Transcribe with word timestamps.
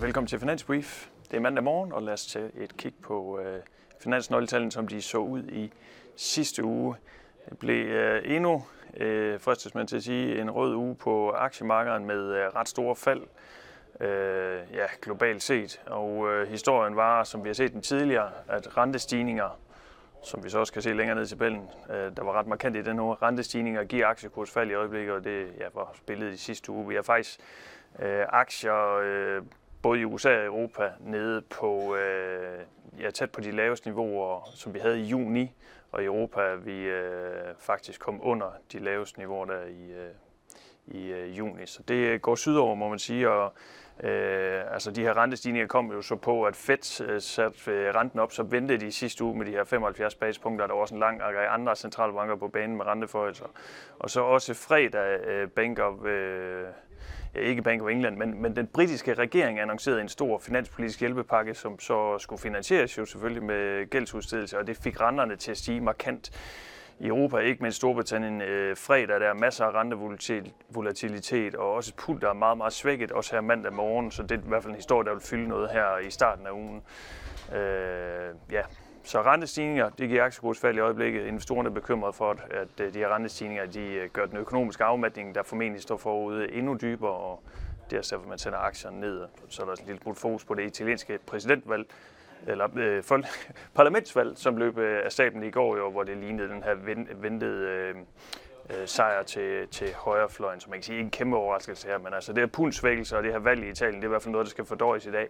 Velkommen 0.00 0.26
til 0.26 0.38
Finansbrief. 0.38 1.08
Det 1.30 1.36
er 1.36 1.40
mandag 1.40 1.64
morgen, 1.64 1.92
og 1.92 2.02
lad 2.02 2.12
os 2.12 2.26
tage 2.26 2.50
et 2.56 2.76
kig 2.76 2.94
på 3.02 3.40
øh, 3.40 3.60
finansnøgletallene, 4.00 4.72
som 4.72 4.88
de 4.88 5.02
så 5.02 5.18
ud 5.18 5.42
i 5.42 5.72
sidste 6.16 6.64
uge. 6.64 6.96
Det 7.50 7.58
blev 7.58 7.86
øh, 7.86 8.22
endnu, 8.24 8.64
øh, 8.96 9.40
fristes 9.40 9.74
man 9.74 9.86
til 9.86 9.96
at 9.96 10.02
sige, 10.02 10.40
en 10.40 10.50
rød 10.50 10.74
uge 10.74 10.94
på 10.96 11.30
aktiemarkedet 11.30 12.02
med 12.02 12.34
øh, 12.34 12.46
ret 12.46 12.68
store 12.68 12.96
fald 12.96 13.22
øh, 14.00 14.60
ja, 14.74 14.86
globalt 15.02 15.42
set. 15.42 15.80
Og 15.86 16.32
øh, 16.32 16.48
historien 16.48 16.96
var, 16.96 17.24
som 17.24 17.44
vi 17.44 17.48
har 17.48 17.54
set 17.54 17.72
den 17.72 17.82
tidligere, 17.82 18.30
at 18.48 18.76
rentestigninger, 18.76 19.58
som 20.22 20.44
vi 20.44 20.50
så 20.50 20.58
også 20.58 20.72
kan 20.72 20.82
se 20.82 20.92
længere 20.92 21.16
ned 21.16 21.24
i 21.24 21.28
tabellen, 21.28 21.68
øh, 21.90 22.16
der 22.16 22.24
var 22.24 22.32
ret 22.32 22.46
markant 22.46 22.76
i 22.76 22.82
den 22.82 23.00
uge, 23.00 23.16
rentestigninger 23.22 23.84
giver 23.84 24.06
aktiekursfald 24.06 24.70
i 24.70 24.74
øjeblikket, 24.74 25.14
og 25.14 25.24
det 25.24 25.46
ja, 25.58 25.66
var 25.74 25.92
spillet 25.94 26.34
i 26.34 26.36
sidste 26.36 26.72
uge. 26.72 26.88
Vi 26.88 26.94
har 26.94 27.02
faktisk 27.02 27.40
øh, 27.98 28.24
aktier 28.28 28.98
øh, 29.02 29.42
både 29.82 30.00
i 30.00 30.04
USA 30.04 30.38
og 30.38 30.44
Europa 30.44 30.92
nede 31.00 31.40
på 31.40 31.96
øh, 31.96 32.58
ja, 33.00 33.10
tæt 33.10 33.30
på 33.30 33.40
de 33.40 33.50
laveste 33.50 33.88
niveauer, 33.88 34.50
som 34.54 34.74
vi 34.74 34.78
havde 34.78 35.00
i 35.00 35.04
juni, 35.04 35.52
og 35.92 36.02
i 36.02 36.04
Europa 36.04 36.40
er 36.40 36.56
vi 36.56 36.82
øh, 36.82 37.54
faktisk 37.58 38.00
kom 38.00 38.20
under 38.22 38.52
de 38.72 38.78
laveste 38.78 39.18
niveauer 39.18 39.44
der 39.44 39.64
i, 39.64 39.92
øh, 39.92 40.10
i 40.86 41.06
øh, 41.06 41.38
juni. 41.38 41.66
Så 41.66 41.82
det 41.82 42.22
går 42.22 42.34
sydover, 42.34 42.74
må 42.74 42.88
man 42.88 42.98
sige, 42.98 43.30
og 43.30 43.52
øh, 44.02 44.72
altså 44.72 44.90
de 44.90 45.00
her 45.00 45.16
rentestigninger 45.16 45.66
kom 45.66 45.92
jo 45.92 46.02
så 46.02 46.16
på, 46.16 46.44
at 46.44 46.56
Fed 46.56 47.08
øh, 47.08 47.20
satte 47.20 47.70
øh, 47.70 47.94
renten 47.94 48.18
op, 48.20 48.32
så 48.32 48.42
ventede 48.42 48.78
de 48.78 48.86
i 48.86 48.90
sidste 48.90 49.24
uge 49.24 49.38
med 49.38 49.46
de 49.46 49.50
her 49.50 49.64
75 49.64 50.14
basispunkter, 50.14 50.66
der 50.66 50.74
var 50.74 50.80
også 50.80 50.94
en 50.94 51.00
lang 51.00 51.22
række 51.22 51.40
andre 51.40 51.76
centralbanker 51.76 52.36
på 52.36 52.48
banen 52.48 52.76
med 52.76 52.86
renteforhøjelser. 52.86 53.46
Og 53.98 54.10
så 54.10 54.20
også 54.20 54.54
fredag 54.54 55.20
øh, 55.26 55.48
Bank 55.48 55.78
of 55.78 56.04
øh, 56.04 56.66
ja, 57.34 57.40
ikke 57.40 57.62
Bank 57.62 57.82
of 57.82 57.88
England, 57.88 58.16
men, 58.16 58.42
men 58.42 58.56
den 58.56 58.66
britiske 58.66 59.14
regering 59.14 59.60
annoncerede 59.60 60.00
en 60.00 60.08
stor 60.08 60.38
finanspolitisk 60.38 61.00
hjælpepakke, 61.00 61.54
som 61.54 61.78
så 61.78 62.18
skulle 62.18 62.42
finansieres 62.42 62.98
jo 62.98 63.04
selvfølgelig 63.04 63.42
med 63.42 63.90
gældsudstedelse, 63.90 64.58
og 64.58 64.66
det 64.66 64.76
fik 64.76 65.00
renterne 65.00 65.36
til 65.36 65.50
at 65.50 65.56
stige 65.56 65.80
markant 65.80 66.30
i 67.00 67.06
Europa, 67.06 67.36
ikke 67.36 67.62
mindst 67.62 67.76
Storbritannien, 67.76 68.42
øh, 68.42 68.76
fredag, 68.76 69.20
der 69.20 69.28
er 69.28 69.34
masser 69.34 69.64
af 69.64 69.72
rentevolatilitet, 69.74 71.54
og 71.54 71.72
også 71.72 71.90
et 71.90 72.04
pund, 72.04 72.20
der 72.20 72.28
er 72.28 72.32
meget, 72.32 72.58
meget 72.58 72.72
svækket, 72.72 73.12
også 73.12 73.34
her 73.34 73.40
mandag 73.40 73.72
morgen, 73.72 74.10
så 74.10 74.22
det 74.22 74.32
er 74.32 74.38
i 74.38 74.48
hvert 74.48 74.62
fald 74.62 74.70
en 74.70 74.76
historie, 74.76 75.06
der 75.06 75.12
vil 75.12 75.22
fylde 75.22 75.48
noget 75.48 75.70
her 75.70 75.98
i 75.98 76.10
starten 76.10 76.46
af 76.46 76.50
ugen. 76.50 76.82
Øh, 77.54 78.34
ja, 78.52 78.62
så 79.08 79.22
rentestigninger, 79.22 79.88
det 79.88 80.08
giver 80.08 80.24
aktiekursfald 80.24 80.76
i 80.76 80.80
øjeblikket. 80.80 81.26
Investorerne 81.26 81.68
er 81.68 81.72
bekymrede 81.72 82.12
for, 82.12 82.36
at 82.50 82.80
øh, 82.80 82.94
de 82.94 82.98
her 82.98 83.14
rentestigninger 83.14 83.66
de 83.66 83.80
øh, 83.80 84.10
gør 84.10 84.26
den 84.26 84.36
økonomiske 84.36 84.84
afmatning, 84.84 85.34
der 85.34 85.42
formentlig 85.42 85.82
står 85.82 85.96
forude, 85.96 86.52
endnu 86.52 86.78
dybere, 86.80 87.12
og 87.12 87.42
det 87.90 87.96
er 87.96 88.08
derfor, 88.10 88.28
man 88.28 88.38
sender 88.38 88.58
aktierne 88.58 89.00
ned. 89.00 89.26
Så 89.48 89.62
er 89.62 89.66
der 89.66 89.72
et 89.72 89.86
lille 89.86 90.02
smule 90.02 90.16
fokus 90.16 90.44
på 90.44 90.54
det 90.54 90.62
italienske 90.62 91.18
præsidentvalg, 91.26 91.86
eller 92.46 92.68
øh, 92.76 93.02
folk, 93.02 93.26
parlamentsvalg, 93.74 94.38
som 94.38 94.56
løb 94.56 94.78
øh, 94.78 95.04
af 95.04 95.12
staten 95.12 95.42
i 95.42 95.50
går, 95.50 95.76
jo, 95.76 95.90
hvor 95.90 96.02
det 96.02 96.16
lignede 96.16 96.48
den 96.48 96.62
her 96.62 96.74
ventede 97.14 97.68
øh, 97.68 97.94
øh, 98.70 98.88
sejr 98.88 99.22
til, 99.22 99.68
til 99.68 99.94
højrefløjen, 99.94 100.60
som 100.60 100.70
man 100.70 100.78
kan 100.78 100.84
sige 100.84 100.96
ikke 100.96 101.04
en 101.04 101.10
kæmpe 101.10 101.36
overraskelse 101.36 101.88
her, 101.88 101.98
men 101.98 102.14
altså 102.14 102.32
det 102.32 102.40
her 102.40 102.46
pundsvækkelse 102.46 103.16
og 103.16 103.22
det 103.22 103.32
her 103.32 103.38
valg 103.38 103.64
i 103.64 103.70
Italien, 103.70 103.96
det 103.96 104.04
er 104.04 104.08
i 104.08 104.08
hvert 104.08 104.22
fald 104.22 104.32
noget, 104.32 104.44
der 104.44 104.50
skal 104.50 104.64
fordøjes 104.64 105.06
i 105.06 105.10
dag. 105.10 105.28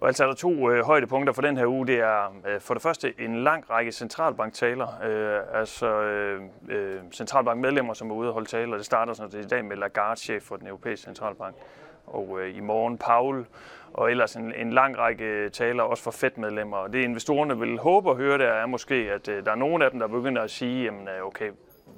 Og 0.00 0.06
altså 0.06 0.24
er 0.24 0.28
der 0.28 0.34
to 0.34 0.70
øh, 0.70 0.84
højdepunkter 0.84 1.32
for 1.32 1.42
den 1.42 1.56
her 1.56 1.66
uge. 1.66 1.86
Det 1.86 2.00
er 2.00 2.34
øh, 2.48 2.60
for 2.60 2.74
det 2.74 2.82
første 2.82 3.14
en 3.18 3.42
lang 3.42 3.70
række 3.70 3.92
centralbanktaler, 3.92 4.86
øh, 5.04 5.60
altså 5.60 6.02
øh, 6.02 6.42
øh, 6.68 7.00
centralbankmedlemmer, 7.12 7.94
som 7.94 8.10
er 8.10 8.14
ude 8.14 8.28
og 8.28 8.34
holde 8.34 8.48
taler. 8.48 8.76
Det 8.76 8.86
starter 8.86 9.12
sådan 9.12 9.32
det 9.32 9.44
i 9.44 9.48
dag 9.48 9.64
med 9.64 9.76
Lagarde, 9.76 10.20
chef 10.20 10.42
for 10.42 10.56
den 10.56 10.66
europæiske 10.66 11.04
centralbank, 11.04 11.56
og 12.06 12.38
øh, 12.40 12.56
i 12.56 12.60
morgen 12.60 12.98
Paul, 12.98 13.46
og 13.92 14.10
ellers 14.10 14.36
en, 14.36 14.54
en 14.54 14.72
lang 14.72 14.98
række 14.98 15.24
øh, 15.24 15.50
taler 15.50 15.82
også 15.82 16.02
for 16.02 16.10
Fed-medlemmer. 16.10 16.76
Og 16.76 16.92
det 16.92 17.02
investorerne 17.02 17.58
vil 17.58 17.78
håbe 17.78 18.10
at 18.10 18.16
høre, 18.16 18.38
der 18.38 18.52
er 18.52 18.66
måske, 18.66 18.94
at 18.94 19.28
øh, 19.28 19.44
der 19.44 19.50
er 19.50 19.56
nogen 19.56 19.82
af 19.82 19.90
dem, 19.90 20.00
der 20.00 20.06
begynder 20.06 20.42
at 20.42 20.50
sige, 20.50 20.84
jamen 20.84 21.08
øh, 21.08 21.26
okay, 21.26 21.50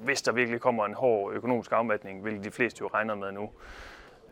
hvis 0.03 0.21
der 0.21 0.31
virkelig 0.31 0.61
kommer 0.61 0.85
en 0.85 0.93
hård 0.93 1.33
økonomisk 1.33 1.71
afmatning, 1.71 2.21
hvilket 2.21 2.43
de 2.45 2.51
fleste 2.51 2.81
jo 2.81 2.89
regner 2.93 3.15
med 3.15 3.31
nu, 3.31 3.49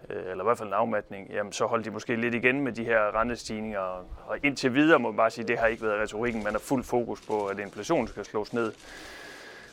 Øh, 0.09 0.31
eller 0.31 0.43
i 0.43 0.47
hvert 0.47 0.57
fald 0.57 0.67
en 0.67 0.73
afmatning, 0.73 1.29
jamen 1.29 1.53
så 1.53 1.65
holdt 1.65 1.85
de 1.85 1.91
måske 1.91 2.15
lidt 2.15 2.35
igen 2.35 2.61
med 2.61 2.71
de 2.71 2.83
her 2.83 3.19
rentestigninger. 3.21 3.79
Og 4.27 4.37
indtil 4.43 4.73
videre 4.73 4.99
må 4.99 5.09
man 5.09 5.17
bare 5.17 5.29
sige, 5.29 5.43
at 5.43 5.47
det 5.47 5.59
har 5.59 5.67
ikke 5.67 5.83
været 5.83 6.01
retorikken. 6.01 6.43
Man 6.43 6.53
har 6.53 6.59
fuld 6.59 6.83
fokus 6.83 7.21
på, 7.21 7.45
at 7.45 7.59
inflationen 7.59 8.07
skal 8.07 8.25
slås 8.25 8.53
ned. 8.53 8.73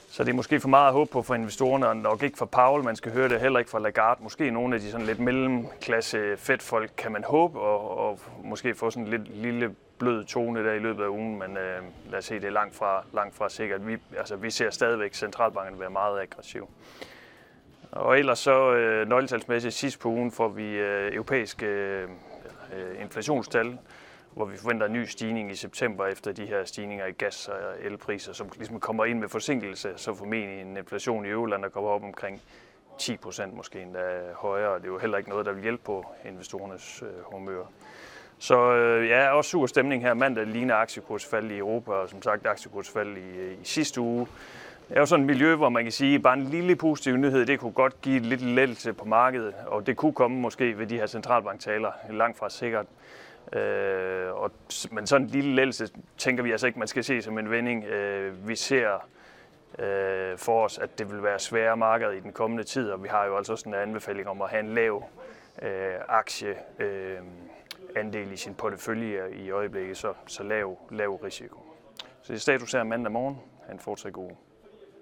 Så 0.08 0.24
det 0.24 0.30
er 0.30 0.34
måske 0.34 0.60
for 0.60 0.68
meget 0.68 0.86
at 0.86 0.92
håbe 0.92 1.10
på 1.10 1.22
for 1.22 1.34
investorerne, 1.34 1.88
og 1.88 1.96
nok 1.96 2.22
ikke 2.22 2.38
for 2.38 2.46
Paul. 2.46 2.84
Man 2.84 2.96
skal 2.96 3.12
høre 3.12 3.28
det 3.28 3.40
heller 3.40 3.58
ikke 3.58 3.70
fra 3.70 3.78
Lagarde. 3.78 4.22
Måske 4.22 4.50
nogle 4.50 4.74
af 4.74 4.80
de 4.80 4.90
sådan 4.90 5.06
lidt 5.06 5.20
mellemklasse 5.20 6.36
fedt 6.36 6.62
folk 6.62 6.90
kan 6.96 7.12
man 7.12 7.24
håbe, 7.24 7.60
og, 7.60 7.98
og 7.98 8.20
måske 8.44 8.74
få 8.74 8.90
sådan 8.90 9.04
en 9.04 9.10
lidt 9.10 9.36
lille 9.36 9.74
blød 9.98 10.24
tone 10.24 10.64
der 10.64 10.72
i 10.72 10.78
løbet 10.78 11.04
af 11.04 11.08
ugen, 11.08 11.38
men 11.38 11.56
øh, 11.56 11.82
lad 12.10 12.18
os 12.18 12.24
se, 12.24 12.34
det 12.34 12.44
er 12.44 12.50
langt 12.50 12.76
fra, 12.76 13.04
langt 13.12 13.34
fra 13.34 13.48
sikkert. 13.48 13.86
Vi, 13.86 13.96
altså, 14.18 14.36
vi 14.36 14.50
ser 14.50 14.70
stadigvæk 14.70 15.14
centralbankerne 15.14 15.80
være 15.80 15.90
meget 15.90 16.20
aggressive. 16.20 16.66
Og 17.96 18.18
ellers 18.18 18.38
så 18.38 18.72
øh, 18.72 19.08
nøgletalsmæssigt 19.08 19.74
sidst 19.74 20.00
på 20.00 20.08
ugen 20.08 20.30
får 20.30 20.48
vi 20.48 20.64
øh, 20.64 21.14
europæiske 21.14 21.66
øh, 21.66 22.08
øh, 22.76 23.02
inflationstal, 23.02 23.78
hvor 24.34 24.44
vi 24.44 24.56
forventer 24.56 24.86
en 24.86 24.92
ny 24.92 25.04
stigning 25.04 25.50
i 25.50 25.54
september 25.54 26.06
efter 26.06 26.32
de 26.32 26.46
her 26.46 26.64
stigninger 26.64 27.06
i 27.06 27.12
gas- 27.12 27.48
og 27.48 27.56
elpriser, 27.82 28.32
som 28.32 28.50
ligesom 28.56 28.80
kommer 28.80 29.04
ind 29.04 29.18
med 29.18 29.28
forsinkelse, 29.28 29.92
så 29.96 30.14
formentlig 30.14 30.60
en 30.60 30.76
inflation 30.76 31.26
i 31.26 31.28
Øverland, 31.28 31.62
der 31.62 31.68
kommer 31.68 31.90
op 31.90 32.02
omkring 32.02 32.42
10 32.98 33.16
procent 33.16 33.54
måske 33.54 33.82
endda 33.82 34.20
højere, 34.34 34.70
og 34.70 34.80
det 34.80 34.86
er 34.86 34.92
jo 34.92 34.98
heller 34.98 35.18
ikke 35.18 35.30
noget, 35.30 35.46
der 35.46 35.52
vil 35.52 35.62
hjælpe 35.62 35.82
på 35.84 36.06
investorernes 36.24 37.02
øh, 37.02 37.08
humør. 37.24 37.64
Så 38.38 38.72
øh, 38.72 39.08
ja, 39.08 39.30
også 39.30 39.50
sur 39.50 39.66
stemning 39.66 40.02
her. 40.02 40.14
Mandag 40.14 40.46
ligner 40.46 40.74
aktiekursfald 40.74 41.50
i 41.50 41.58
Europa, 41.58 41.92
og 41.92 42.08
som 42.08 42.22
sagt 42.22 42.46
aktiekursfald 42.46 43.16
i, 43.16 43.38
øh, 43.38 43.52
i 43.52 43.64
sidste 43.64 44.00
uge. 44.00 44.26
Det 44.88 44.96
er 44.96 45.00
jo 45.00 45.06
sådan 45.06 45.22
et 45.22 45.26
miljø, 45.26 45.54
hvor 45.54 45.68
man 45.68 45.82
kan 45.82 45.92
sige, 45.92 46.14
at 46.14 46.22
bare 46.22 46.34
en 46.34 46.44
lille 46.44 46.76
positiv 46.76 47.16
nyhed, 47.16 47.46
det 47.46 47.60
kunne 47.60 47.72
godt 47.72 48.00
give 48.00 48.20
lidt 48.20 48.42
lettelse 48.42 48.92
på 48.92 49.04
markedet, 49.04 49.54
og 49.66 49.86
det 49.86 49.96
kunne 49.96 50.12
komme 50.12 50.40
måske 50.40 50.78
ved 50.78 50.86
de 50.86 50.96
her 50.96 51.06
centralbanktaler, 51.06 51.92
langt 52.10 52.38
fra 52.38 52.50
sikkert. 52.50 52.86
Øh, 53.52 54.32
og, 54.32 54.50
men 54.90 55.06
sådan 55.06 55.26
en 55.26 55.30
lille 55.30 55.54
lettelse 55.54 55.88
tænker 56.18 56.42
vi 56.42 56.50
altså 56.50 56.66
ikke, 56.66 56.78
man 56.78 56.88
skal 56.88 57.04
se 57.04 57.22
som 57.22 57.38
en 57.38 57.50
vending. 57.50 57.84
Øh, 57.84 58.48
vi 58.48 58.56
ser 58.56 59.08
øh, 59.78 60.38
for 60.38 60.64
os, 60.64 60.78
at 60.78 60.98
det 60.98 61.12
vil 61.12 61.22
være 61.22 61.38
svære 61.38 61.76
markeder 61.76 62.10
i 62.10 62.20
den 62.20 62.32
kommende 62.32 62.64
tid, 62.64 62.90
og 62.90 63.02
vi 63.02 63.08
har 63.08 63.24
jo 63.24 63.36
altså 63.36 63.52
også 63.52 63.68
en 63.68 63.74
anbefaling 63.74 64.28
om 64.28 64.42
at 64.42 64.48
have 64.48 64.60
en 64.60 64.74
lav 64.74 65.04
øh, 65.62 65.94
aktie 66.08 66.54
øh, 66.78 67.18
andel 67.96 68.32
i 68.32 68.36
sin 68.36 68.54
portefølje 68.54 69.20
i 69.32 69.50
øjeblikket, 69.50 69.96
så, 69.96 70.12
så 70.26 70.42
lav, 70.42 70.78
lav 70.90 71.14
risiko. 71.14 71.60
Så 72.22 72.32
det 72.32 72.34
er 72.34 72.40
status 72.40 72.72
her 72.72 72.84
mandag 72.84 73.12
morgen. 73.12 73.38
Han 73.66 73.74
en 73.74 73.80
fortsat 73.80 74.12
god 74.12 74.30